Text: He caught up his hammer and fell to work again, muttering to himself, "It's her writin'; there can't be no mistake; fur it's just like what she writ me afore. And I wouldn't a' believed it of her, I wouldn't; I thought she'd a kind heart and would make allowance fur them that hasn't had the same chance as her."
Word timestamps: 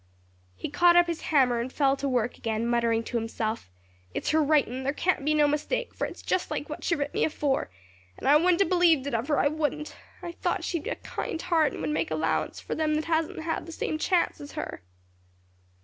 He 0.55 0.71
caught 0.71 0.95
up 0.95 1.05
his 1.05 1.21
hammer 1.29 1.59
and 1.59 1.71
fell 1.71 1.95
to 1.97 2.09
work 2.09 2.35
again, 2.35 2.65
muttering 2.65 3.03
to 3.03 3.17
himself, 3.17 3.69
"It's 4.15 4.31
her 4.31 4.41
writin'; 4.41 4.81
there 4.81 4.93
can't 4.93 5.23
be 5.23 5.35
no 5.35 5.47
mistake; 5.47 5.93
fur 5.93 6.05
it's 6.05 6.23
just 6.23 6.49
like 6.49 6.67
what 6.67 6.83
she 6.83 6.95
writ 6.95 7.13
me 7.13 7.23
afore. 7.23 7.69
And 8.17 8.27
I 8.27 8.35
wouldn't 8.35 8.63
a' 8.63 8.65
believed 8.65 9.05
it 9.05 9.13
of 9.13 9.27
her, 9.27 9.37
I 9.37 9.47
wouldn't; 9.47 9.95
I 10.23 10.31
thought 10.31 10.63
she'd 10.63 10.87
a 10.87 10.95
kind 10.95 11.39
heart 11.39 11.73
and 11.73 11.81
would 11.81 11.91
make 11.91 12.09
allowance 12.09 12.59
fur 12.59 12.73
them 12.73 12.95
that 12.95 13.05
hasn't 13.05 13.43
had 13.43 13.67
the 13.67 13.71
same 13.71 13.99
chance 13.99 14.41
as 14.41 14.53
her." 14.53 14.81